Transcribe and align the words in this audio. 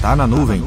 Tá 0.00 0.16
na 0.16 0.26
nuvem. 0.26 0.62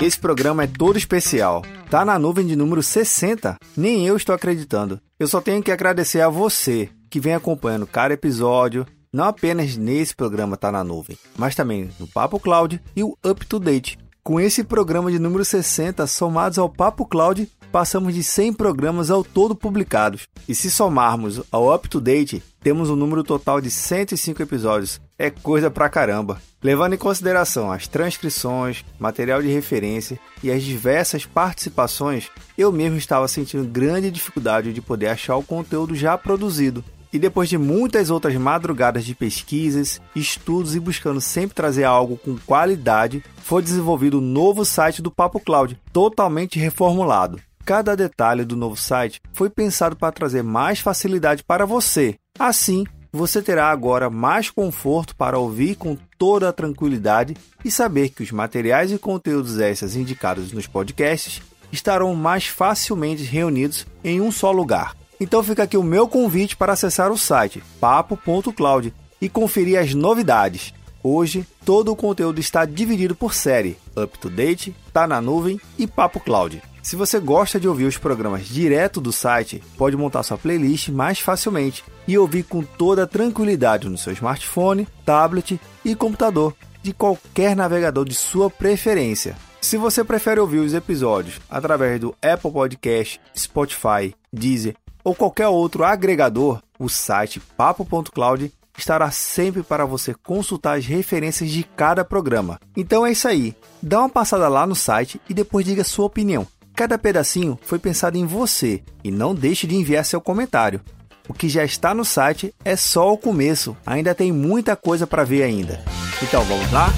Esse 0.00 0.18
programa 0.18 0.64
é 0.64 0.66
todo 0.66 0.96
especial. 0.96 1.62
Tá 1.90 2.02
na 2.02 2.18
nuvem 2.18 2.46
de 2.46 2.56
número 2.56 2.82
60. 2.82 3.58
Nem 3.76 4.06
eu 4.06 4.16
estou 4.16 4.34
acreditando. 4.34 4.98
Eu 5.20 5.28
só 5.28 5.40
tenho 5.40 5.62
que 5.62 5.70
agradecer 5.70 6.22
a 6.22 6.30
você 6.30 6.88
que 7.10 7.20
vem 7.20 7.34
acompanhando 7.34 7.86
cada 7.86 8.14
episódio, 8.14 8.86
não 9.12 9.26
apenas 9.26 9.76
nesse 9.76 10.16
programa 10.16 10.56
Tá 10.56 10.72
na 10.72 10.82
Nuvem, 10.82 11.18
mas 11.36 11.54
também 11.54 11.90
no 12.00 12.06
Papo 12.06 12.40
Cloud 12.40 12.80
e 12.96 13.04
o 13.04 13.14
Up 13.22 13.44
to 13.44 13.60
Date. 13.60 13.98
Com 14.24 14.40
esse 14.40 14.64
programa 14.64 15.12
de 15.12 15.18
número 15.18 15.44
60 15.44 16.06
somados 16.06 16.58
ao 16.58 16.70
Papo 16.70 17.04
Cloud, 17.04 17.46
passamos 17.72 18.14
de 18.14 18.22
100 18.22 18.52
programas 18.52 19.10
ao 19.10 19.24
todo 19.24 19.56
publicados. 19.56 20.28
E 20.46 20.54
se 20.54 20.70
somarmos 20.70 21.40
ao 21.50 21.74
Up 21.74 21.88
to 21.88 22.02
Date, 22.02 22.42
temos 22.60 22.90
um 22.90 22.96
número 22.96 23.24
total 23.24 23.62
de 23.62 23.70
105 23.70 24.42
episódios. 24.42 25.00
É 25.18 25.30
coisa 25.30 25.70
pra 25.70 25.88
caramba. 25.88 26.40
Levando 26.62 26.92
em 26.92 26.98
consideração 26.98 27.72
as 27.72 27.88
transcrições, 27.88 28.84
material 29.00 29.40
de 29.40 29.48
referência 29.48 30.20
e 30.42 30.50
as 30.50 30.62
diversas 30.62 31.24
participações, 31.24 32.30
eu 32.56 32.70
mesmo 32.70 32.98
estava 32.98 33.26
sentindo 33.26 33.64
grande 33.64 34.10
dificuldade 34.10 34.72
de 34.72 34.82
poder 34.82 35.08
achar 35.08 35.36
o 35.36 35.42
conteúdo 35.42 35.96
já 35.96 36.16
produzido. 36.18 36.84
E 37.12 37.18
depois 37.18 37.48
de 37.48 37.58
muitas 37.58 38.10
outras 38.10 38.34
madrugadas 38.36 39.04
de 39.04 39.14
pesquisas, 39.14 40.00
estudos 40.14 40.74
e 40.74 40.80
buscando 40.80 41.20
sempre 41.20 41.54
trazer 41.54 41.84
algo 41.84 42.16
com 42.16 42.38
qualidade, 42.38 43.22
foi 43.42 43.62
desenvolvido 43.62 44.18
o 44.18 44.20
um 44.20 44.24
novo 44.24 44.64
site 44.64 45.02
do 45.02 45.10
Papo 45.10 45.38
Cloud, 45.38 45.78
totalmente 45.92 46.58
reformulado. 46.58 47.38
Cada 47.64 47.96
detalhe 47.96 48.44
do 48.44 48.56
novo 48.56 48.76
site 48.76 49.20
foi 49.32 49.48
pensado 49.48 49.94
para 49.94 50.12
trazer 50.12 50.42
mais 50.42 50.80
facilidade 50.80 51.44
para 51.44 51.64
você. 51.64 52.16
Assim, 52.38 52.84
você 53.12 53.40
terá 53.40 53.70
agora 53.70 54.10
mais 54.10 54.50
conforto 54.50 55.14
para 55.14 55.38
ouvir 55.38 55.76
com 55.76 55.96
toda 56.18 56.48
a 56.48 56.52
tranquilidade 56.52 57.36
e 57.64 57.70
saber 57.70 58.08
que 58.08 58.22
os 58.22 58.32
materiais 58.32 58.90
e 58.90 58.98
conteúdos 58.98 59.60
extras 59.60 59.94
indicados 59.94 60.52
nos 60.52 60.66
podcasts 60.66 61.40
estarão 61.70 62.14
mais 62.14 62.46
facilmente 62.46 63.22
reunidos 63.22 63.86
em 64.02 64.20
um 64.20 64.32
só 64.32 64.50
lugar. 64.50 64.96
Então 65.20 65.42
fica 65.42 65.62
aqui 65.62 65.76
o 65.76 65.84
meu 65.84 66.08
convite 66.08 66.56
para 66.56 66.72
acessar 66.72 67.12
o 67.12 67.18
site 67.18 67.62
papo.cloud 67.80 68.92
e 69.20 69.28
conferir 69.28 69.78
as 69.78 69.94
novidades. 69.94 70.74
Hoje, 71.04 71.44
todo 71.64 71.90
o 71.90 71.96
conteúdo 71.96 72.40
está 72.40 72.64
dividido 72.64 73.14
por 73.14 73.34
série: 73.34 73.76
Up 73.96 74.18
to 74.18 74.30
Date, 74.30 74.74
Tá 74.92 75.06
na 75.06 75.20
Nuvem 75.20 75.60
e 75.76 75.86
Papo 75.86 76.20
Cloud. 76.20 76.62
Se 76.80 76.96
você 76.96 77.18
gosta 77.18 77.60
de 77.60 77.68
ouvir 77.68 77.84
os 77.84 77.96
programas 77.96 78.46
direto 78.46 79.00
do 79.00 79.12
site, 79.12 79.62
pode 79.76 79.96
montar 79.96 80.22
sua 80.22 80.36
playlist 80.36 80.88
mais 80.88 81.20
facilmente 81.20 81.84
e 82.06 82.18
ouvir 82.18 82.42
com 82.42 82.62
toda 82.62 83.06
tranquilidade 83.06 83.88
no 83.88 83.96
seu 83.96 84.12
smartphone, 84.12 84.86
tablet 85.04 85.60
e 85.84 85.94
computador, 85.94 86.54
de 86.82 86.92
qualquer 86.92 87.54
navegador 87.54 88.04
de 88.04 88.14
sua 88.14 88.50
preferência. 88.50 89.36
Se 89.60 89.76
você 89.76 90.02
prefere 90.02 90.40
ouvir 90.40 90.58
os 90.58 90.74
episódios 90.74 91.40
através 91.48 92.00
do 92.00 92.14
Apple 92.20 92.50
Podcast, 92.50 93.20
Spotify, 93.36 94.12
Deezer 94.32 94.74
ou 95.04 95.14
qualquer 95.14 95.46
outro 95.46 95.84
agregador, 95.84 96.60
o 96.78 96.88
site 96.88 97.38
papo.cloud 97.56 98.52
estará 98.76 99.10
sempre 99.10 99.62
para 99.62 99.84
você 99.84 100.14
consultar 100.14 100.78
as 100.78 100.86
referências 100.86 101.50
de 101.50 101.62
cada 101.62 102.04
programa. 102.04 102.58
Então 102.76 103.06
é 103.06 103.12
isso 103.12 103.28
aí. 103.28 103.54
Dá 103.82 104.00
uma 104.00 104.08
passada 104.08 104.48
lá 104.48 104.66
no 104.66 104.74
site 104.74 105.20
e 105.28 105.34
depois 105.34 105.64
diga 105.64 105.84
sua 105.84 106.06
opinião. 106.06 106.46
Cada 106.74 106.98
pedacinho 106.98 107.58
foi 107.62 107.78
pensado 107.78 108.16
em 108.16 108.26
você 108.26 108.82
e 109.04 109.10
não 109.10 109.34
deixe 109.34 109.66
de 109.66 109.76
enviar 109.76 110.04
seu 110.04 110.20
comentário. 110.20 110.80
O 111.28 111.34
que 111.34 111.48
já 111.48 111.64
está 111.64 111.94
no 111.94 112.04
site 112.04 112.52
é 112.64 112.74
só 112.74 113.12
o 113.12 113.18
começo, 113.18 113.76
ainda 113.86 114.14
tem 114.14 114.32
muita 114.32 114.74
coisa 114.74 115.06
para 115.06 115.24
ver 115.24 115.42
ainda. 115.42 115.80
Então 116.22 116.42
vamos 116.44 116.72
lá? 116.72 116.88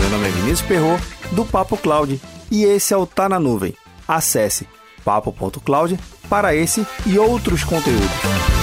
Meu 0.00 0.10
nome 0.10 0.28
é 0.28 0.30
Vinícius 0.30 0.62
Perro 0.62 0.98
do 1.32 1.44
Papo 1.44 1.76
Cloud 1.76 2.20
e 2.50 2.64
esse 2.64 2.94
é 2.94 2.96
o 2.96 3.06
Tá 3.06 3.28
na 3.28 3.38
Nuvem. 3.38 3.74
Acesse 4.06 4.66
papo.cloud 5.04 5.98
para 6.28 6.54
esse 6.54 6.86
e 7.06 7.18
outros 7.18 7.64
conteúdos. 7.64 8.53